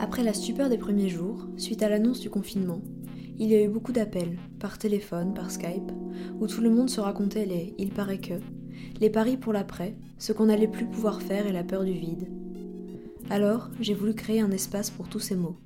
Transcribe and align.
Après 0.00 0.22
la 0.22 0.32
stupeur 0.32 0.68
des 0.68 0.78
premiers 0.78 1.08
jours, 1.08 1.46
suite 1.56 1.82
à 1.82 1.88
l'annonce 1.88 2.20
du 2.20 2.30
confinement, 2.30 2.80
il 3.38 3.50
y 3.50 3.54
a 3.56 3.62
eu 3.62 3.68
beaucoup 3.68 3.92
d'appels, 3.92 4.38
par 4.60 4.78
téléphone, 4.78 5.34
par 5.34 5.50
Skype, 5.50 5.90
où 6.40 6.46
tout 6.46 6.60
le 6.60 6.70
monde 6.70 6.88
se 6.88 7.00
racontait 7.00 7.46
les 7.46 7.74
il 7.78 7.90
paraît 7.90 8.20
que, 8.20 8.34
les 9.00 9.10
paris 9.10 9.36
pour 9.36 9.52
l'après, 9.52 9.96
ce 10.18 10.32
qu'on 10.32 10.46
n'allait 10.46 10.68
plus 10.68 10.86
pouvoir 10.86 11.20
faire 11.20 11.48
et 11.48 11.52
la 11.52 11.64
peur 11.64 11.84
du 11.84 11.92
vide. 11.92 12.28
Alors, 13.28 13.70
j'ai 13.80 13.94
voulu 13.94 14.14
créer 14.14 14.40
un 14.40 14.52
espace 14.52 14.90
pour 14.90 15.08
tous 15.08 15.20
ces 15.20 15.36
mots. 15.36 15.56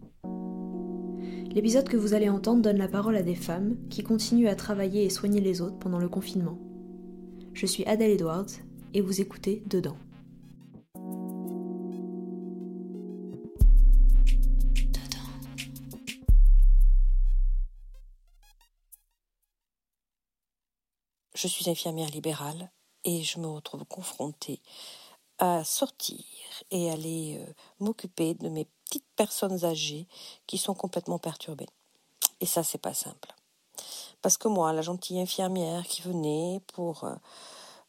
L'épisode 1.55 1.89
que 1.89 1.99
vous 1.99 2.15
allez 2.15 2.31
entendre 2.31 2.63
donne 2.63 2.79
la 2.79 2.89
parole 2.89 3.17
à 3.17 3.23
des 3.23 3.35
femmes 3.35 3.77
qui 3.91 4.03
continuent 4.03 4.49
à 4.49 4.55
travailler 4.55 5.05
et 5.05 5.11
soigner 5.11 5.43
les 5.43 5.61
autres 5.61 5.79
pendant 5.79 5.99
le 5.99 6.09
confinement. 6.09 6.59
Je 7.53 7.67
suis 7.67 7.85
Adèle 7.85 8.13
Edwards 8.13 8.47
et 8.95 9.03
vous 9.03 9.21
écoutez 9.21 9.63
Dedans. 9.69 9.97
Je 21.43 21.49
suis 21.49 21.69
infirmière 21.69 22.09
libérale 22.11 22.71
et 23.03 23.25
je 23.25 23.41
me 23.41 23.49
retrouve 23.49 23.85
confrontée 23.85 24.61
à 25.39 25.65
sortir 25.65 26.25
et 26.71 26.89
aller 26.89 27.37
euh, 27.41 27.53
m'occuper 27.81 28.35
de 28.35 28.49
mes 28.49 28.69
petites 28.85 29.11
personnes 29.17 29.65
âgées 29.65 30.07
qui 30.47 30.57
sont 30.57 30.75
complètement 30.75 31.19
perturbées. 31.19 31.67
Et 32.41 32.47
ça, 32.47 32.63
c'est 32.63 32.79
pas 32.79 32.95
simple. 32.95 33.35
Parce 34.21 34.37
que 34.37 34.47
moi, 34.47 34.73
la 34.73 34.83
gentille 34.83 35.21
infirmière 35.21 35.83
qui 35.89 36.03
venait 36.03 36.61
pour 36.75 37.03
euh, 37.03 37.17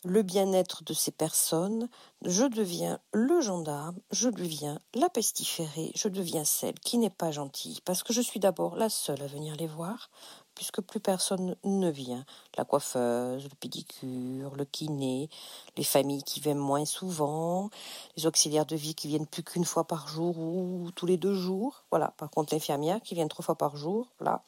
le 0.03 0.23
bien-être 0.23 0.83
de 0.83 0.93
ces 0.93 1.11
personnes, 1.11 1.89
je 2.23 2.45
deviens 2.45 2.99
le 3.11 3.39
gendarme, 3.39 3.99
je 4.09 4.29
deviens 4.29 4.79
la 4.95 5.09
pestiférée, 5.09 5.91
je 5.93 6.07
deviens 6.07 6.43
celle 6.43 6.79
qui 6.79 6.97
n'est 6.97 7.11
pas 7.11 7.29
gentille, 7.29 7.81
parce 7.85 8.01
que 8.01 8.13
je 8.13 8.21
suis 8.21 8.39
d'abord 8.39 8.75
la 8.77 8.89
seule 8.89 9.21
à 9.21 9.27
venir 9.27 9.55
les 9.57 9.67
voir, 9.67 10.09
puisque 10.55 10.81
plus 10.81 10.99
personne 10.99 11.55
ne 11.63 11.89
vient. 11.89 12.25
La 12.57 12.65
coiffeuse, 12.65 13.43
le 13.43 13.55
pédicure, 13.59 14.55
le 14.55 14.65
kiné, 14.65 15.29
les 15.77 15.83
familles 15.83 16.23
qui 16.23 16.39
viennent 16.39 16.57
moins 16.57 16.85
souvent, 16.85 17.69
les 18.17 18.25
auxiliaires 18.25 18.65
de 18.65 18.75
vie 18.75 18.95
qui 18.95 19.07
viennent 19.07 19.27
plus 19.27 19.43
qu'une 19.43 19.65
fois 19.65 19.85
par 19.85 20.07
jour 20.07 20.37
ou 20.37 20.91
tous 20.95 21.05
les 21.05 21.17
deux 21.17 21.33
jours. 21.33 21.83
Voilà. 21.91 22.13
Par 22.17 22.29
contre, 22.29 22.53
l'infirmière 22.53 23.01
qui 23.01 23.15
vient 23.15 23.27
trois 23.27 23.43
fois 23.43 23.57
par 23.57 23.75
jour, 23.75 24.07
là, 24.19 24.43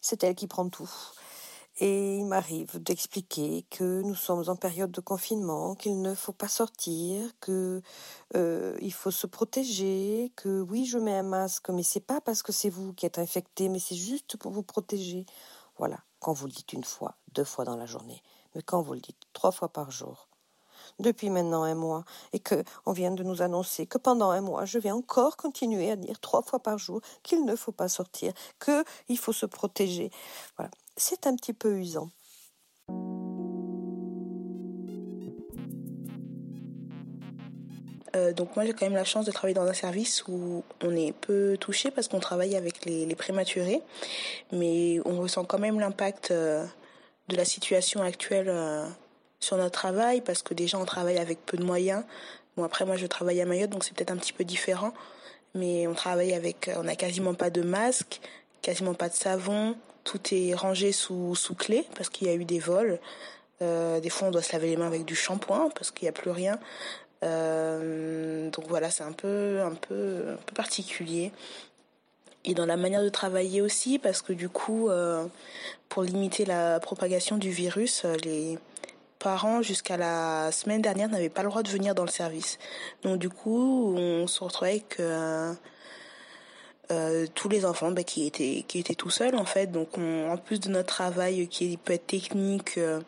c'est 0.00 0.22
elle 0.24 0.34
qui 0.34 0.46
prend 0.46 0.68
tout. 0.68 0.90
Et 1.80 2.18
il 2.18 2.26
m'arrive 2.26 2.80
d'expliquer 2.80 3.66
que 3.68 4.02
nous 4.02 4.14
sommes 4.14 4.44
en 4.48 4.54
période 4.54 4.92
de 4.92 5.00
confinement, 5.00 5.74
qu'il 5.74 6.00
ne 6.02 6.14
faut 6.14 6.32
pas 6.32 6.46
sortir, 6.46 7.28
que 7.40 7.82
euh, 8.36 8.78
il 8.80 8.92
faut 8.92 9.10
se 9.10 9.26
protéger, 9.26 10.32
que 10.36 10.60
oui, 10.60 10.86
je 10.86 10.98
mets 10.98 11.16
un 11.16 11.24
masque, 11.24 11.70
mais 11.70 11.82
c'est 11.82 11.98
pas 11.98 12.20
parce 12.20 12.44
que 12.44 12.52
c'est 12.52 12.70
vous 12.70 12.92
qui 12.92 13.06
êtes 13.06 13.18
infecté, 13.18 13.68
mais 13.68 13.80
c'est 13.80 13.96
juste 13.96 14.36
pour 14.36 14.52
vous 14.52 14.62
protéger. 14.62 15.26
Voilà, 15.76 15.98
quand 16.20 16.32
vous 16.32 16.46
le 16.46 16.52
dites 16.52 16.72
une 16.72 16.84
fois, 16.84 17.16
deux 17.32 17.42
fois 17.42 17.64
dans 17.64 17.76
la 17.76 17.86
journée, 17.86 18.22
mais 18.54 18.62
quand 18.62 18.80
vous 18.80 18.94
le 18.94 19.00
dites 19.00 19.22
trois 19.32 19.50
fois 19.50 19.68
par 19.68 19.90
jour, 19.90 20.28
depuis 21.00 21.28
maintenant 21.28 21.64
un 21.64 21.74
mois, 21.74 22.04
et 22.32 22.38
que 22.38 22.62
on 22.86 22.92
vient 22.92 23.10
de 23.10 23.24
nous 23.24 23.42
annoncer 23.42 23.88
que 23.88 23.98
pendant 23.98 24.30
un 24.30 24.42
mois, 24.42 24.64
je 24.64 24.78
vais 24.78 24.92
encore 24.92 25.36
continuer 25.36 25.90
à 25.90 25.96
dire 25.96 26.20
trois 26.20 26.42
fois 26.42 26.60
par 26.60 26.78
jour 26.78 27.00
qu'il 27.24 27.44
ne 27.44 27.56
faut 27.56 27.72
pas 27.72 27.88
sortir, 27.88 28.32
que 28.60 28.84
il 29.08 29.18
faut 29.18 29.32
se 29.32 29.46
protéger. 29.46 30.12
Voilà 30.56 30.70
c'est 30.96 31.26
un 31.26 31.36
petit 31.36 31.52
peu 31.52 31.76
usant. 31.78 32.10
Euh, 38.14 38.32
donc 38.32 38.54
moi 38.54 38.64
j'ai 38.64 38.72
quand 38.72 38.86
même 38.86 38.94
la 38.94 39.04
chance 39.04 39.24
de 39.24 39.32
travailler 39.32 39.54
dans 39.54 39.66
un 39.66 39.74
service 39.74 40.24
où 40.28 40.62
on 40.82 40.94
est 40.94 41.12
peu 41.12 41.56
touché 41.58 41.90
parce 41.90 42.06
qu'on 42.06 42.20
travaille 42.20 42.54
avec 42.54 42.84
les, 42.84 43.12
prématurés, 43.16 43.80
mais 44.52 45.00
on 45.04 45.20
ressent 45.20 45.44
quand 45.44 45.58
même 45.58 45.80
l'impact 45.80 46.30
euh, 46.30 46.64
de 47.28 47.36
la 47.36 47.44
situation 47.44 48.02
actuelle 48.02 48.48
euh, 48.48 48.86
sur 49.40 49.56
notre 49.56 49.72
travail 49.72 50.20
parce 50.20 50.42
que 50.42 50.54
déjà 50.54 50.78
on 50.78 50.84
travaille 50.84 51.18
avec 51.18 51.44
peu 51.44 51.56
de 51.56 51.64
moyens. 51.64 52.04
Bon 52.56 52.62
après 52.62 52.84
moi 52.84 52.96
je 52.96 53.06
travaille 53.06 53.40
à 53.40 53.46
Mayotte 53.46 53.70
donc 53.70 53.82
c'est 53.82 53.94
peut-être 53.94 54.12
un 54.12 54.16
petit 54.16 54.32
peu 54.32 54.44
différent, 54.44 54.94
mais 55.54 55.88
on 55.88 55.94
travaille 55.94 56.34
avec, 56.34 56.70
on 56.76 56.84
n'a 56.84 56.94
quasiment 56.94 57.34
pas 57.34 57.50
de 57.50 57.62
masque, 57.62 58.20
quasiment 58.62 58.94
pas 58.94 59.08
de 59.08 59.14
savon, 59.14 59.74
tout 60.04 60.20
est 60.32 60.54
rangé 60.54 60.92
sous, 60.92 61.34
sous 61.34 61.54
clé 61.54 61.84
parce 61.96 62.10
qu'il 62.10 62.28
y 62.28 62.30
a 62.30 62.34
eu 62.34 62.44
des 62.44 62.58
vols. 62.60 63.00
Euh, 63.62 64.00
des 64.00 64.10
fois, 64.10 64.28
on 64.28 64.30
doit 64.30 64.42
se 64.42 64.52
laver 64.52 64.68
les 64.68 64.76
mains 64.76 64.86
avec 64.86 65.04
du 65.04 65.16
shampoing 65.16 65.70
parce 65.74 65.90
qu'il 65.90 66.04
n'y 66.04 66.10
a 66.10 66.12
plus 66.12 66.30
rien. 66.30 66.58
Euh, 67.22 68.50
donc 68.50 68.66
voilà, 68.68 68.90
c'est 68.90 69.02
un 69.02 69.12
peu, 69.12 69.60
un, 69.62 69.74
peu, 69.74 70.32
un 70.34 70.42
peu 70.46 70.54
particulier. 70.54 71.32
Et 72.44 72.52
dans 72.52 72.66
la 72.66 72.76
manière 72.76 73.02
de 73.02 73.08
travailler 73.08 73.62
aussi, 73.62 73.98
parce 73.98 74.20
que 74.20 74.34
du 74.34 74.50
coup, 74.50 74.90
euh, 74.90 75.24
pour 75.88 76.02
limiter 76.02 76.44
la 76.44 76.78
propagation 76.78 77.38
du 77.38 77.50
virus, 77.50 78.04
les 78.22 78.58
parents, 79.18 79.62
jusqu'à 79.62 79.96
la 79.96 80.52
semaine 80.52 80.82
dernière, 80.82 81.08
n'avaient 81.08 81.30
pas 81.30 81.42
le 81.42 81.48
droit 81.48 81.62
de 81.62 81.70
venir 81.70 81.94
dans 81.94 82.04
le 82.04 82.10
service. 82.10 82.58
Donc 83.02 83.18
du 83.18 83.30
coup, 83.30 83.94
on 83.96 84.26
se 84.26 84.44
retrouvait 84.44 84.72
avec 84.72 85.00
euh, 86.90 87.26
tous 87.34 87.48
les 87.48 87.64
enfants 87.64 87.90
bah, 87.92 88.04
qui 88.04 88.26
étaient 88.26 88.64
qui 88.68 88.78
étaient 88.78 88.94
tout 88.94 89.10
seuls 89.10 89.36
en 89.36 89.46
fait. 89.46 89.68
Donc 89.68 89.96
en 89.96 90.36
plus 90.36 90.60
de 90.60 90.68
notre 90.68 90.88
travail 90.88 91.48
qui 91.48 91.76
peut 91.78 91.94
être 91.94 92.06
technique 92.06 92.76
euh, 92.76 93.00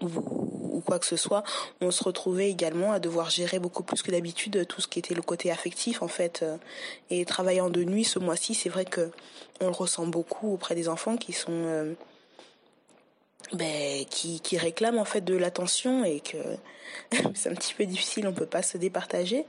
ou, 0.00 0.82
quoi 0.84 0.98
que 0.98 1.06
ce 1.06 1.16
soit 1.16 1.44
on 1.80 1.90
se 1.90 2.02
retrouvait 2.02 2.50
également 2.50 2.92
à 2.92 2.98
devoir 2.98 3.30
gérer 3.30 3.58
beaucoup 3.58 3.82
plus 3.82 4.02
que 4.02 4.10
d'habitude 4.10 4.66
tout 4.66 4.80
ce 4.80 4.88
qui 4.88 4.98
était 4.98 5.14
le 5.14 5.22
côté 5.22 5.50
affectif 5.52 6.02
en 6.02 6.08
fait. 6.08 6.42
Euh, 6.42 6.56
et 7.10 7.24
travaillant 7.24 7.70
de 7.70 7.84
nuit 7.84 8.04
ce 8.04 8.18
mois-ci 8.18 8.54
c'est 8.54 8.70
vrai 8.70 8.84
que 8.84 9.10
on 9.60 9.66
le 9.66 9.72
ressent 9.72 10.06
beaucoup 10.06 10.52
auprès 10.52 10.74
des 10.74 10.88
enfants 10.88 11.16
qui 11.16 11.32
sont 11.32 11.94
ben, 13.52 14.04
qui, 14.06 14.40
qui 14.40 14.58
réclament 14.58 14.98
en 14.98 15.04
fait 15.04 15.20
de 15.20 15.36
l'attention 15.36 16.04
et 16.04 16.20
que 16.20 16.38
c'est 17.34 17.50
un 17.50 17.54
petit 17.54 17.74
peu 17.74 17.86
difficile 17.86 18.26
on 18.26 18.32
peut 18.32 18.46
pas 18.46 18.62
se 18.62 18.78
départager 18.78 19.44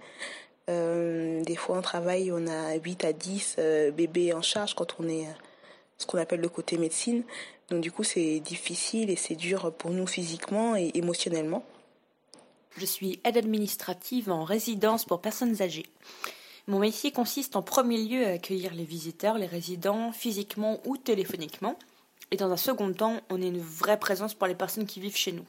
euh, 0.72 1.44
des 1.44 1.56
fois, 1.56 1.78
on 1.78 1.82
travaille, 1.82 2.32
on 2.32 2.48
a 2.48 2.76
8 2.76 3.06
à 3.06 3.14
10 3.14 3.56
euh, 3.60 3.92
bébés 3.92 4.34
en 4.34 4.42
charge 4.42 4.74
quand 4.74 4.96
on 5.00 5.08
est 5.08 5.28
ce 5.98 6.06
qu'on 6.06 6.18
appelle 6.18 6.42
le 6.42 6.50
côté 6.50 6.78
médecine. 6.78 7.24
Donc 7.70 7.82
du 7.82 7.92
coup, 7.92 8.04
c'est 8.04 8.40
difficile 8.40 9.10
et 9.10 9.16
c'est 9.16 9.36
dur 9.36 9.72
pour 9.74 9.92
nous 9.92 10.08
physiquement 10.08 10.76
et 10.76 10.92
émotionnellement. 10.94 11.64
Je 12.78 12.86
suis 12.86 13.20
aide 13.24 13.38
administrative 13.38 14.32
en 14.32 14.44
résidence 14.44 15.06
pour 15.06 15.22
personnes 15.22 15.62
âgées. 15.62 15.86
Mon 16.68 16.80
métier 16.80 17.12
consiste 17.12 17.56
en 17.56 17.62
premier 17.62 17.98
lieu 17.98 18.26
à 18.26 18.32
accueillir 18.32 18.74
les 18.74 18.86
visiteurs, 18.86 19.38
les 19.38 19.48
résidents, 19.48 20.12
physiquement 20.12 20.80
ou 20.86 20.98
téléphoniquement. 20.98 21.78
Et 22.32 22.38
dans 22.38 22.52
un 22.52 22.58
second 22.58 22.94
temps, 22.94 23.20
on 23.30 23.42
est 23.42 23.48
une 23.48 23.60
vraie 23.60 24.00
présence 24.00 24.34
pour 24.34 24.48
les 24.48 24.56
personnes 24.56 24.86
qui 24.86 25.02
vivent 25.02 25.18
chez 25.18 25.34
nous. 25.34 25.46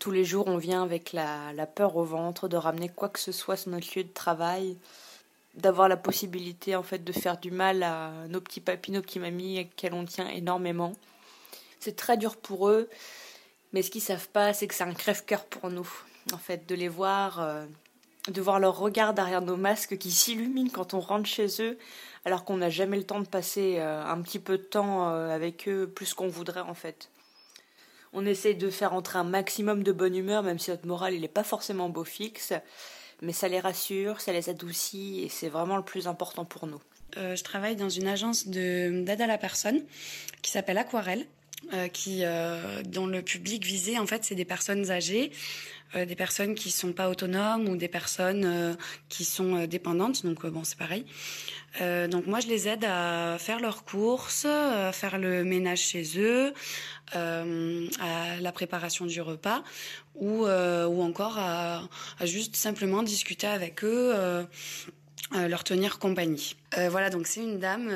Tous 0.00 0.10
les 0.10 0.24
jours, 0.24 0.46
on 0.48 0.56
vient 0.56 0.82
avec 0.82 1.12
la, 1.12 1.66
peur 1.66 1.96
au 1.96 2.04
ventre 2.04 2.48
de 2.48 2.56
ramener 2.56 2.88
quoi 2.88 3.08
que 3.08 3.18
ce 3.18 3.32
soit 3.32 3.56
sur 3.56 3.70
notre 3.70 3.86
lieu 3.96 4.04
de 4.04 4.12
travail, 4.12 4.76
d'avoir 5.54 5.88
la 5.88 5.96
possibilité 5.96 6.74
en 6.74 6.82
fait 6.82 7.04
de 7.04 7.12
faire 7.12 7.38
du 7.38 7.50
mal 7.50 7.82
à 7.82 8.10
nos 8.28 8.40
petits 8.40 8.60
papis, 8.60 8.92
nos 8.92 9.02
petits 9.02 9.18
mamies, 9.18 9.58
à 9.58 9.64
qui 9.64 9.88
on 9.92 10.04
tient 10.04 10.28
énormément. 10.28 10.92
C'est 11.80 11.96
très 11.96 12.16
dur 12.16 12.36
pour 12.36 12.68
eux, 12.68 12.88
mais 13.72 13.82
ce 13.82 13.90
qu'ils 13.90 14.00
savent 14.00 14.28
pas, 14.28 14.54
c'est 14.54 14.66
que 14.66 14.74
c'est 14.74 14.84
un 14.84 14.94
crève-cœur 14.94 15.44
pour 15.44 15.70
nous, 15.70 15.88
en 16.32 16.38
fait, 16.38 16.66
de 16.66 16.74
les 16.74 16.88
voir, 16.88 17.40
euh, 17.40 17.66
de 18.28 18.40
voir 18.40 18.58
leur 18.58 18.78
regard 18.78 19.12
derrière 19.12 19.42
nos 19.42 19.56
masques 19.56 19.98
qui 19.98 20.10
s'illuminent 20.10 20.70
quand 20.72 20.94
on 20.94 21.00
rentre 21.00 21.28
chez 21.28 21.48
eux, 21.60 21.78
alors 22.24 22.44
qu'on 22.44 22.56
n'a 22.56 22.70
jamais 22.70 22.96
le 22.96 23.04
temps 23.04 23.20
de 23.20 23.26
passer 23.26 23.76
euh, 23.78 24.02
un 24.02 24.22
petit 24.22 24.38
peu 24.38 24.56
de 24.56 24.62
temps 24.62 25.10
euh, 25.10 25.28
avec 25.28 25.68
eux, 25.68 25.86
plus 25.86 26.14
qu'on 26.14 26.28
voudrait 26.28 26.60
en 26.60 26.74
fait. 26.74 27.10
On 28.14 28.24
essaie 28.24 28.54
de 28.54 28.70
faire 28.70 28.94
entrer 28.94 29.18
un 29.18 29.24
maximum 29.24 29.82
de 29.82 29.92
bonne 29.92 30.16
humeur, 30.16 30.42
même 30.42 30.58
si 30.58 30.70
notre 30.70 30.86
morale 30.86 31.18
n'est 31.18 31.28
pas 31.28 31.44
forcément 31.44 31.88
beau 31.88 32.04
fixe. 32.04 32.52
Mais 33.22 33.32
ça 33.32 33.48
les 33.48 33.60
rassure, 33.60 34.20
ça 34.20 34.32
les 34.32 34.48
adoucit 34.48 35.22
et 35.24 35.28
c'est 35.28 35.48
vraiment 35.48 35.76
le 35.76 35.82
plus 35.82 36.06
important 36.06 36.44
pour 36.44 36.66
nous. 36.66 36.80
Euh, 37.16 37.36
je 37.36 37.44
travaille 37.44 37.76
dans 37.76 37.88
une 37.88 38.06
agence 38.06 38.46
d'aide 38.46 39.20
à 39.20 39.26
la 39.26 39.38
personne 39.38 39.82
qui 40.42 40.50
s'appelle 40.50 40.78
Aquarelle. 40.78 41.26
Euh, 41.72 41.88
qui, 41.88 42.20
euh, 42.24 42.82
dont 42.84 43.06
le 43.06 43.22
public 43.22 43.64
visé, 43.64 43.98
en 43.98 44.06
fait, 44.06 44.24
c'est 44.24 44.34
des 44.34 44.44
personnes 44.44 44.90
âgées, 44.90 45.30
des 45.94 46.16
personnes 46.16 46.56
qui 46.56 46.72
sont 46.72 46.92
pas 46.92 47.08
autonomes 47.08 47.68
ou 47.68 47.76
des 47.76 47.86
personnes 47.86 48.76
qui 49.08 49.24
sont 49.24 49.64
dépendantes. 49.66 50.26
Donc 50.26 50.44
bon, 50.44 50.64
c'est 50.64 50.76
pareil. 50.76 51.06
Euh, 51.80 52.06
donc 52.06 52.26
moi, 52.26 52.40
je 52.40 52.46
les 52.46 52.68
aide 52.68 52.84
à 52.84 53.36
faire 53.38 53.60
leurs 53.60 53.84
courses, 53.84 54.44
à 54.44 54.92
faire 54.92 55.18
le 55.18 55.44
ménage 55.44 55.80
chez 55.80 56.04
eux, 56.18 56.52
euh, 57.16 57.86
à 58.00 58.40
la 58.40 58.52
préparation 58.52 59.06
du 59.06 59.20
repas, 59.20 59.62
ou, 60.14 60.46
euh, 60.46 60.86
ou 60.86 61.02
encore 61.02 61.38
à, 61.38 61.88
juste 62.22 62.56
simplement 62.56 63.02
discuter 63.02 63.46
avec 63.46 63.84
eux 63.84 64.14
leur 65.34 65.64
tenir 65.64 65.98
compagnie. 65.98 66.56
voilà, 66.90 67.10
donc 67.10 67.26
c'est 67.26 67.40
une 67.40 67.58
dame 67.58 67.92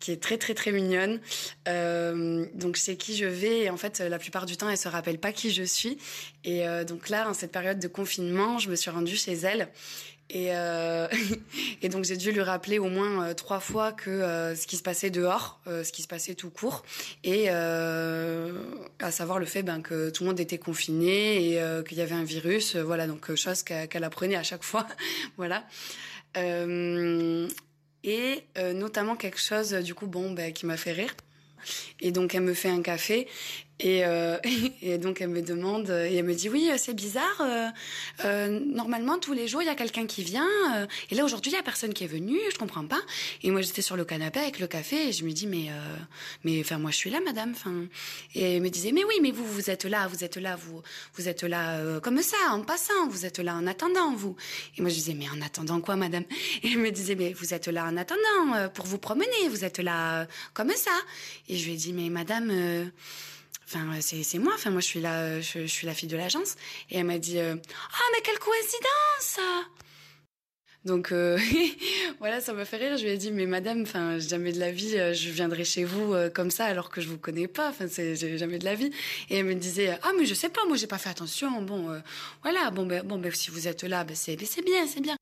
qui 0.00 0.12
est 0.12 0.22
très 0.22 0.38
très 0.38 0.54
très 0.54 0.72
mignonne. 0.72 1.20
donc 1.66 2.76
chez 2.76 2.96
qui 2.96 3.16
je 3.16 3.26
vais, 3.26 3.68
en 3.70 3.76
fait 3.76 4.00
la 4.00 4.18
plupart 4.18 4.46
du 4.46 4.56
temps 4.56 4.68
elle 4.68 4.78
se 4.78 4.88
rappelle 4.88 5.18
pas 5.18 5.32
qui 5.32 5.50
je 5.50 5.62
suis. 5.62 5.98
Et 6.44 6.64
donc 6.86 7.08
là, 7.08 7.28
en 7.28 7.34
cette 7.34 7.52
période 7.52 7.78
de 7.78 7.88
confinement, 7.88 8.58
je 8.58 8.70
me 8.70 8.76
suis 8.76 8.90
rendue 8.90 9.16
chez 9.16 9.32
elle 9.32 9.68
et, 10.30 10.48
euh, 10.50 11.06
donc 11.90 12.04
j'ai 12.04 12.16
dû 12.16 12.32
lui 12.32 12.40
rappeler 12.40 12.78
au 12.78 12.88
moins 12.88 13.28
euh, 13.28 13.34
trois 13.34 13.60
fois 13.60 13.92
que 13.92 14.10
euh, 14.10 14.56
ce 14.56 14.66
qui 14.66 14.76
se 14.76 14.82
passait 14.82 15.10
dehors, 15.10 15.60
ce 15.66 15.90
qui 15.92 16.02
se 16.02 16.08
passait 16.08 16.34
tout 16.34 16.50
court, 16.50 16.82
et 17.22 17.48
à 17.48 19.10
savoir 19.10 19.38
le 19.38 19.46
fait 19.46 19.62
ben, 19.62 19.82
que 19.82 20.10
tout 20.10 20.24
le 20.24 20.30
monde 20.30 20.40
était 20.40 20.58
confiné 20.58 21.52
et 21.52 21.84
qu'il 21.84 21.98
y 21.98 22.00
avait 22.00 22.14
un 22.14 22.24
virus, 22.24 22.76
voilà 22.76 23.06
donc 23.06 23.34
chose 23.34 23.62
qu'elle 23.62 24.04
apprenait 24.04 24.36
à 24.36 24.42
chaque 24.42 24.64
fois, 24.64 24.86
voilà. 25.36 25.64
Et 26.36 27.52
notamment 28.74 29.16
quelque 29.16 29.40
chose 29.40 29.72
du 29.72 29.94
coup 29.94 30.06
bon 30.06 30.32
ben, 30.32 30.52
qui 30.52 30.66
m'a 30.66 30.76
fait 30.76 30.92
rire. 30.92 31.14
Et 32.00 32.12
donc 32.12 32.34
elle 32.34 32.42
me 32.42 32.54
fait 32.54 32.68
un 32.68 32.82
café 32.82 33.26
et, 33.80 34.04
euh, 34.04 34.38
et, 34.82 34.98
donc 34.98 35.20
elle 35.20 35.30
me 35.30 35.42
demande 35.42 35.90
et 35.90 36.16
elle 36.16 36.24
me 36.24 36.34
dit 36.34 36.48
oui 36.48 36.70
c'est 36.76 36.94
bizarre 36.94 37.40
euh, 37.40 37.68
euh, 38.24 38.60
normalement 38.60 39.18
tous 39.18 39.32
les 39.32 39.48
jours 39.48 39.62
il 39.62 39.66
y 39.66 39.70
a 39.70 39.74
quelqu'un 39.74 40.06
qui 40.06 40.22
vient 40.22 40.46
et 41.10 41.14
là 41.14 41.24
aujourd'hui 41.24 41.50
il 41.50 41.54
y 41.54 41.58
a 41.58 41.62
personne 41.62 41.92
qui 41.92 42.04
est 42.04 42.08
venu 42.08 42.38
je 42.52 42.58
comprends 42.58 42.86
pas. 42.86 43.00
Et 43.42 43.50
moi 43.50 43.60
j'étais 43.62 43.82
sur 43.82 43.96
le 43.96 44.04
canapé 44.04 44.40
avec 44.40 44.60
le 44.60 44.66
café 44.66 45.08
et 45.08 45.12
je 45.12 45.24
me 45.24 45.32
dis 45.32 45.46
mais 45.46 45.68
mais 46.44 46.60
enfin 46.60 46.78
moi 46.78 46.90
je 46.90 46.96
suis 46.96 47.10
là 47.10 47.20
madame 47.24 47.54
et 48.34 48.56
elle 48.56 48.62
me 48.62 48.70
disait 48.70 48.92
mais 48.92 49.04
oui 49.04 49.14
mais 49.22 49.30
vous 49.30 49.44
vous 49.44 49.70
êtes 49.70 49.84
là 49.84 50.06
vous 50.08 50.24
êtes 50.24 50.36
là 50.36 50.56
vous 50.56 50.82
vous 51.14 51.28
êtes 51.28 51.42
là 51.42 52.00
comme 52.00 52.22
ça 52.22 52.36
en 52.50 52.62
passant 52.62 53.08
vous 53.08 53.26
êtes 53.26 53.38
là 53.38 53.54
en 53.54 53.66
attendant 53.66 54.14
vous. 54.14 54.36
Et 54.76 54.82
moi 54.82 54.90
je 54.90 54.94
disais 54.94 55.14
mais 55.14 55.28
en 55.28 55.40
attendant 55.42 55.80
quoi 55.80 55.96
madame? 55.96 56.24
Et 56.62 56.72
elle 56.72 56.78
me 56.78 56.90
disait 56.90 57.16
mais 57.16 57.32
vous 57.32 57.54
êtes 57.54 57.68
là 57.68 57.84
en 57.84 57.96
attendant 57.96 58.68
pour 58.72 58.86
vous 58.86 58.98
promener 58.98 59.48
vous 59.48 59.64
êtes 59.64 59.80
là 59.80 60.26
comme 60.52 60.70
ça. 60.70 60.92
Et 61.48 61.56
je 61.56 61.64
lui 61.66 61.74
ai 61.74 61.76
dit 61.76 61.92
mais 61.92 62.08
madame 62.08 62.92
Enfin, 63.66 63.86
c'est 64.00 64.38
moi. 64.38 64.52
Enfin, 64.54 64.70
moi, 64.70 64.80
je 64.80 64.86
suis 64.86 65.00
la, 65.00 65.40
je, 65.40 65.66
suis 65.66 65.86
la 65.86 65.94
fille 65.94 66.08
de 66.08 66.16
l'agence. 66.16 66.56
Et 66.90 66.98
elle 66.98 67.04
m'a 67.04 67.18
dit, 67.18 67.38
euh, 67.38 67.54
ah, 67.56 68.02
mais 68.12 68.22
quelle 68.22 68.38
coïncidence 68.38 69.40
donc 70.84 71.12
euh, 71.12 71.38
voilà, 72.18 72.42
ça 72.42 72.52
m'a 72.52 72.66
fait 72.66 72.76
rire. 72.76 72.98
Je 72.98 73.04
lui 73.04 73.10
ai 73.12 73.16
dit, 73.16 73.32
mais 73.32 73.46
madame, 73.46 73.80
enfin, 73.80 74.18
jamais 74.18 74.52
de 74.52 74.60
la 74.60 74.70
vie, 74.70 74.98
euh, 74.98 75.14
je 75.14 75.30
viendrai 75.30 75.64
chez 75.64 75.82
vous 75.82 76.14
comme 76.34 76.50
ça 76.50 76.66
alors 76.66 76.90
que 76.90 77.00
je 77.00 77.08
vous 77.08 77.16
connais 77.16 77.48
pas. 77.48 77.70
Enfin, 77.70 77.86
c'est 77.88 78.36
jamais 78.36 78.58
de 78.58 78.66
la 78.66 78.74
vie. 78.74 78.90
Et 79.30 79.38
elle 79.38 79.46
me 79.46 79.54
disait, 79.54 79.98
ah 80.02 80.10
mais 80.18 80.26
je 80.26 80.34
sais 80.34 80.50
pas, 80.50 80.60
moi 80.66 80.76
j'ai 80.76 80.86
pas 80.86 80.98
fait 80.98 81.08
attention. 81.08 81.62
Bon, 81.62 81.88
voilà, 82.42 82.70
bon 82.70 82.84
ben, 82.84 83.02
bon 83.02 83.16
ben, 83.16 83.32
si 83.32 83.50
vous 83.50 83.66
êtes 83.66 83.82
là, 83.82 84.04
ben 84.04 84.14
c'est, 84.14 84.36
ben, 84.36 84.46
c'est 84.46 84.62
bien, 84.62 84.86
c'est 84.86 85.00
bien. 85.00 85.16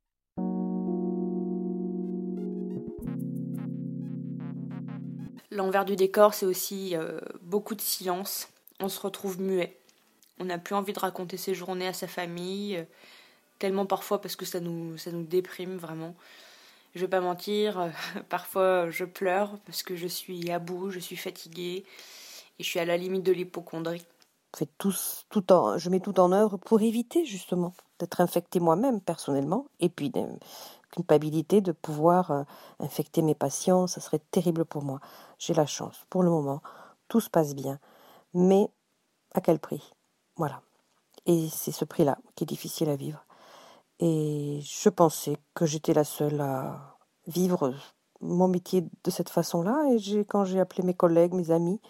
L'envers 5.53 5.85
du 5.85 5.97
décor, 5.97 6.33
c'est 6.33 6.47
aussi 6.47 6.97
euh, 6.97 7.21
beaucoup 7.43 7.75
de 7.75 7.81
silence. 7.83 8.49
On 8.81 8.89
se 8.89 8.99
retrouve 8.99 9.39
muet. 9.39 9.79
On 10.39 10.47
n'a 10.47 10.59
plus 10.59 10.75
envie 10.75 10.95
de 10.95 10.99
raconter 10.99 11.37
ses 11.37 11.53
journées 11.53 11.87
à 11.87 11.93
sa 11.93 12.07
famille, 12.09 12.79
euh, 12.79 12.85
tellement 13.59 13.85
parfois 13.85 14.21
parce 14.21 14.35
que 14.35 14.47
ça 14.47 14.61
nous, 14.61 14.97
ça 14.97 15.13
nous 15.13 15.25
déprime 15.25 15.77
vraiment. 15.77 16.15
Je 16.95 17.03
vais 17.03 17.09
pas 17.09 17.21
mentir, 17.21 17.79
euh, 17.79 17.89
parfois 18.31 18.89
je 18.89 19.05
pleure 19.05 19.59
parce 19.67 19.83
que 19.83 19.95
je 19.95 20.07
suis 20.07 20.51
à 20.51 20.59
bout, 20.59 20.91
je 20.91 20.99
suis 20.99 21.17
fatiguée 21.17 21.85
et 22.59 22.63
je 22.63 22.69
suis 22.69 22.81
à 22.81 22.87
la 22.87 22.97
limite 22.97 23.23
de 23.23 23.33
l'hypochondrie. 23.33 24.07
tout 24.79 24.91
je 24.91 25.89
mets 25.91 26.01
tout 26.01 26.19
en 26.19 26.33
œuvre 26.33 26.57
pour 26.57 26.81
éviter 26.81 27.27
justement 27.27 27.75
d'être 27.99 28.23
infectée 28.23 28.59
moi-même 28.59 29.03
personnellement 29.03 29.67
et 29.81 29.91
puis 29.91 30.11
culpabilité 30.93 31.61
de 31.61 31.73
pouvoir 31.73 32.31
euh, 32.31 32.43
infecter 32.79 33.23
mes 33.23 33.35
patients, 33.35 33.89
ça 33.89 34.01
serait 34.01 34.21
terrible 34.31 34.65
pour 34.65 34.85
moi. 34.85 35.01
J'ai 35.39 35.55
la 35.55 35.67
chance, 35.67 36.07
pour 36.09 36.23
le 36.23 36.31
moment, 36.31 36.63
tout 37.09 37.21
se 37.21 37.31
passe 37.31 37.55
bien. 37.55 37.81
Mais 38.35 38.71
à 39.35 39.41
quel 39.41 39.59
prix? 39.59 39.93
Voilà. 40.37 40.63
Et 41.27 41.49
c'est 41.49 41.73
ce 41.73 41.85
prix-là 41.85 42.19
qui 42.35 42.45
est 42.45 42.47
difficile 42.47 42.89
à 42.89 42.97
vivre. 42.97 43.25
Et 43.99 44.61
je 44.63 44.89
pensais 44.89 45.37
que 45.55 45.67
j'étais 45.67 45.95
la 45.95 46.05
seule 46.05 46.41
à 46.41 46.97
vivre 47.27 47.75
mon 48.21 48.49
métier 48.49 48.83
de 49.05 49.11
cette 49.11 49.29
façon-là. 49.31 49.85
Et 49.93 50.25
quand 50.25 50.45
j'ai 50.45 50.61
appelé 50.61 50.83
mes 50.83 50.95
collègues, 50.95 51.35
mes 51.35 51.51
amis, 51.51 51.81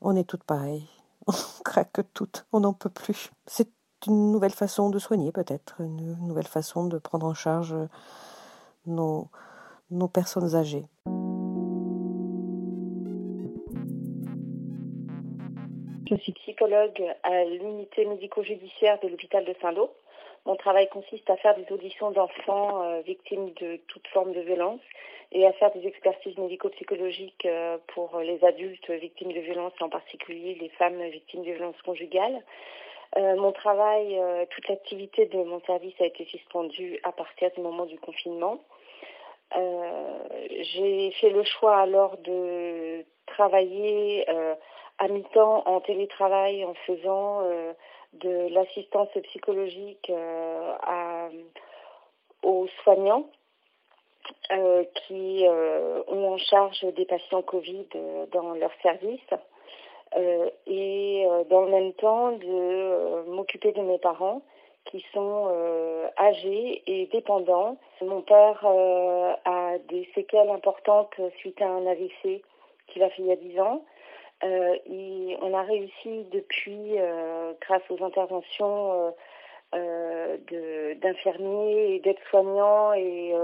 on 0.00 0.16
est 0.16 0.24
toutes 0.24 0.44
pareilles. 0.44 0.88
On 1.26 1.32
craque 1.62 2.00
toutes, 2.14 2.46
on 2.52 2.60
n'en 2.60 2.72
peut 2.72 2.88
plus. 2.88 3.30
C'est 3.46 3.68
une 4.06 4.32
nouvelle 4.32 4.52
façon 4.52 4.88
de 4.88 4.98
soigner 4.98 5.30
peut-être, 5.30 5.80
une 5.80 6.16
nouvelle 6.26 6.46
façon 6.46 6.86
de 6.86 6.96
prendre 6.96 7.26
en 7.26 7.34
charge 7.34 7.76
nos, 8.86 9.28
personnes 10.12 10.54
âgées. 10.54 10.84
Je 16.10 16.16
suis 16.16 16.32
psychologue 16.32 17.02
à 17.22 17.44
l'unité 17.44 18.06
médico-judiciaire 18.06 18.98
de 19.00 19.08
l'hôpital 19.08 19.44
de 19.44 19.54
Saint-Lô. 19.60 19.90
Mon 20.46 20.56
travail 20.56 20.88
consiste 20.88 21.28
à 21.28 21.36
faire 21.36 21.54
des 21.56 21.70
auditions 21.70 22.10
d'enfants 22.10 22.82
euh, 22.82 23.00
victimes 23.02 23.50
de 23.60 23.76
toute 23.88 24.06
forme 24.08 24.32
de 24.32 24.40
violence 24.40 24.80
et 25.32 25.46
à 25.46 25.52
faire 25.52 25.70
des 25.72 25.86
expertises 25.86 26.38
médico-psychologiques 26.38 27.44
euh, 27.44 27.76
pour 27.88 28.18
les 28.20 28.42
adultes 28.42 28.90
victimes 28.90 29.32
de 29.32 29.40
violence, 29.40 29.74
en 29.80 29.90
particulier 29.90 30.56
les 30.58 30.70
femmes 30.70 31.02
victimes 31.10 31.42
de 31.42 31.52
violences 31.52 31.82
conjugales. 31.82 32.42
Euh, 33.16 33.36
mon 33.36 33.52
travail, 33.52 34.20
toute 34.50 34.68
l'activité 34.68 35.26
de 35.26 35.42
mon 35.42 35.60
service 35.62 35.94
a 36.00 36.04
été 36.04 36.24
suspendue 36.26 37.00
à 37.04 37.12
partir 37.12 37.50
du 37.52 37.60
moment 37.60 37.86
du 37.86 37.98
confinement. 37.98 38.60
Euh, 39.56 40.18
j'ai 40.60 41.10
fait 41.12 41.30
le 41.30 41.42
choix 41.44 41.78
alors 41.78 42.18
de 42.18 43.04
travailler 43.26 44.28
euh, 44.28 44.54
à 44.98 45.08
mi-temps 45.08 45.62
en 45.66 45.80
télétravail 45.80 46.64
en 46.64 46.74
faisant 46.86 47.40
euh, 47.42 47.72
de 48.14 48.52
l'assistance 48.52 49.08
psychologique 49.24 50.10
à, 50.82 51.28
aux 52.42 52.66
soignants 52.82 53.28
qui 55.06 55.44
ont 55.46 56.32
en 56.32 56.38
charge 56.38 56.82
des 56.94 57.04
patients 57.04 57.42
Covid 57.42 57.86
dans 58.32 58.54
leur 58.54 58.72
service. 58.82 59.20
Et 60.16 61.26
dans 61.50 61.62
le 61.62 61.70
même 61.70 61.92
temps 61.94 62.32
de 62.32 63.30
m'occuper 63.30 63.72
de 63.72 63.82
mes 63.82 63.98
parents 63.98 64.42
qui 64.90 65.04
sont 65.12 65.48
euh, 65.48 66.08
âgés 66.18 66.82
et 66.86 67.06
dépendants. 67.06 67.78
Mon 68.00 68.22
père 68.22 68.60
euh, 68.64 69.34
a 69.44 69.78
des 69.88 70.08
séquelles 70.14 70.48
importantes 70.50 71.14
suite 71.36 71.60
à 71.60 71.68
un 71.68 71.86
AVC 71.86 72.42
qu'il 72.88 73.02
a 73.02 73.10
fait 73.10 73.22
il 73.22 73.26
y 73.26 73.32
a 73.32 73.36
10 73.36 73.60
ans. 73.60 73.84
Euh, 74.44 74.76
on 75.42 75.52
a 75.52 75.62
réussi 75.62 76.24
depuis, 76.32 76.96
grâce 77.60 77.82
aux 77.90 78.02
interventions 78.02 79.12
d'infirmiers 81.02 81.96
et 81.96 81.98
d'aides-soignants 82.00 82.92
et 82.94 83.34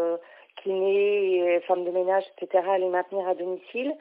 kinés, 0.65 1.61
femmes 1.69 1.85
de 1.85 1.91
ménage, 1.91 2.25
etc., 2.37 2.65
les 2.79 2.89
maintenir 2.89 3.29
à 3.29 3.35
domicile. 3.35 3.95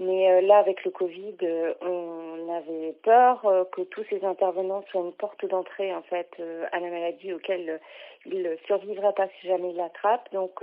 Mais 0.00 0.30
euh, 0.30 0.40
là, 0.40 0.56
avec 0.56 0.82
le 0.84 0.90
Covid, 0.90 1.36
euh, 1.42 1.74
on 1.82 2.50
avait 2.56 2.94
peur 3.02 3.44
euh, 3.44 3.64
que 3.70 3.82
tous 3.82 4.02
ces 4.08 4.24
intervenants 4.24 4.82
soient 4.90 5.02
une 5.02 5.12
porte 5.12 5.44
d'entrée 5.44 5.94
en 5.94 6.00
fait 6.02 6.42
à 6.72 6.80
la 6.80 6.88
maladie 6.88 7.34
auquel 7.34 7.78
ils 8.24 8.42
ne 8.42 8.56
survivraient 8.66 9.12
pas 9.12 9.28
si 9.28 9.46
jamais 9.46 9.70
ils 9.70 9.76
l'attrapent. 9.76 10.32
Donc, 10.32 10.60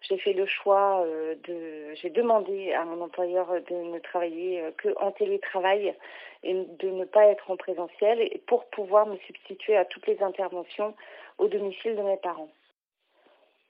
j'ai 0.00 0.16
fait 0.16 0.32
le 0.32 0.46
choix 0.46 1.04
de, 1.46 1.94
j'ai 1.94 2.10
demandé 2.10 2.72
à 2.72 2.84
mon 2.84 3.02
employeur 3.02 3.48
de 3.68 3.74
ne 3.74 3.98
travailler 3.98 4.62
que 4.78 4.88
en 4.98 5.12
télétravail 5.12 5.94
et 6.42 6.54
de 6.54 6.88
ne 6.88 7.04
pas 7.04 7.26
être 7.26 7.50
en 7.50 7.56
présentiel 7.56 8.30
pour 8.46 8.64
pouvoir 8.66 9.06
me 9.06 9.16
substituer 9.18 9.76
à 9.76 9.84
toutes 9.84 10.06
les 10.06 10.22
interventions 10.22 10.94
au 11.38 11.48
domicile 11.48 11.96
de 11.96 12.02
mes 12.02 12.16
parents. 12.16 12.50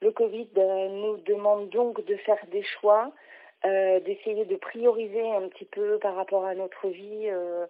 Le 0.01 0.11
Covid 0.11 0.49
nous 0.55 1.17
demande 1.17 1.69
donc 1.69 2.03
de 2.05 2.15
faire 2.17 2.43
des 2.51 2.63
choix 2.63 3.11
euh, 3.65 3.99
d'essayer 3.99 4.45
de 4.45 4.55
prioriser 4.55 5.29
un 5.31 5.49
petit 5.49 5.65
peu 5.65 5.99
par 5.99 6.15
rapport 6.15 6.45
à 6.45 6.55
notre 6.55 6.87
vie 6.87 7.27
euh, 7.27 7.65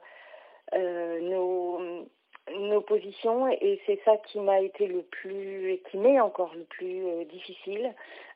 euh, 0.75 1.19
nos, 1.21 2.05
nos 2.53 2.81
positions 2.81 3.47
et 3.47 3.81
c'est 3.87 3.99
ça 4.05 4.15
qui 4.17 4.39
m'a 4.39 4.61
été 4.61 4.85
le 4.85 5.01
plus 5.01 5.71
et 5.71 5.79
qui 5.89 5.97
m'est 5.97 6.19
encore 6.19 6.53
le 6.53 6.63
plus 6.65 7.25
difficile. 7.25 7.91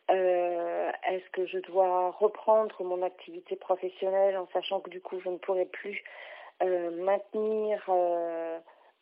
Est-ce 0.09 1.29
que 1.31 1.45
je 1.45 1.59
dois 1.59 2.09
reprendre 2.09 2.83
mon 2.83 3.03
activité 3.03 3.55
professionnelle 3.55 4.35
en 4.35 4.47
sachant 4.51 4.79
que 4.79 4.89
du 4.89 4.99
coup 4.99 5.19
je 5.19 5.29
ne 5.29 5.37
pourrai 5.37 5.65
plus 5.65 6.03
maintenir 6.59 7.87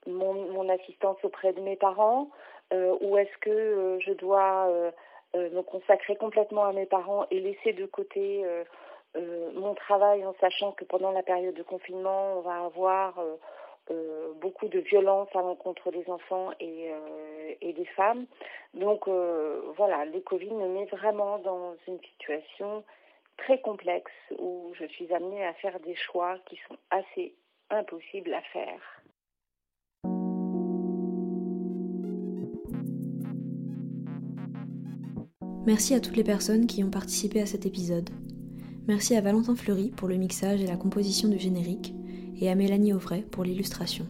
mon, 0.07 0.33
mon, 0.33 0.69
assistance 0.69 1.17
auprès 1.23 1.53
de 1.53 1.61
mes 1.61 1.75
parents 1.75 2.29
ou 2.71 3.17
est-ce 3.17 3.37
que 3.39 3.99
je 3.99 4.13
dois 4.13 4.93
euh, 5.33 5.49
me 5.51 5.61
consacrer 5.61 6.17
complètement 6.17 6.65
à 6.65 6.73
mes 6.73 6.85
parents 6.85 7.25
et 7.31 7.39
laisser 7.39 7.71
de 7.71 7.85
côté 7.85 8.43
euh, 8.43 8.65
euh, 9.15 9.49
mon 9.53 9.73
travail 9.75 10.25
en 10.25 10.33
sachant 10.41 10.73
que 10.73 10.83
pendant 10.83 11.11
la 11.11 11.23
période 11.23 11.55
de 11.55 11.63
confinement, 11.63 12.37
on 12.37 12.41
va 12.41 12.65
avoir 12.65 13.19
beaucoup 14.39 14.69
de 14.69 14.79
violence 14.79 15.27
à 15.33 15.41
l'encontre 15.41 15.91
des 15.91 16.09
enfants 16.09 16.51
et, 16.61 16.91
et 17.59 17.73
des 17.73 17.85
femmes. 17.85 18.25
Donc 18.73 19.09
voilà, 19.75 20.05
le 20.05 20.21
Covid 20.21 20.51
me 20.51 20.67
met 20.69 20.85
vraiment 20.85 21.39
dans 21.39 21.75
une 21.87 21.99
situation 21.99 22.85
très 23.35 23.59
complexe 23.59 24.13
où 24.39 24.71
je 24.79 24.85
suis 24.85 25.13
amenée 25.13 25.45
à 25.45 25.53
faire 25.55 25.77
des 25.81 25.95
choix 25.95 26.37
qui 26.45 26.57
sont 26.69 26.77
assez 26.89 27.33
impossibles 27.69 28.33
à 28.33 28.41
faire. 28.53 29.01
Merci 35.71 35.93
à 35.93 36.01
toutes 36.01 36.17
les 36.17 36.25
personnes 36.25 36.67
qui 36.67 36.83
ont 36.83 36.89
participé 36.89 37.39
à 37.39 37.45
cet 37.45 37.65
épisode. 37.65 38.09
Merci 38.89 39.15
à 39.15 39.21
Valentin 39.21 39.55
Fleury 39.55 39.89
pour 39.95 40.09
le 40.09 40.17
mixage 40.17 40.59
et 40.59 40.67
la 40.67 40.75
composition 40.75 41.29
du 41.29 41.39
générique, 41.39 41.93
et 42.41 42.49
à 42.49 42.55
Mélanie 42.55 42.91
Auvray 42.91 43.21
pour 43.21 43.45
l'illustration. 43.45 44.05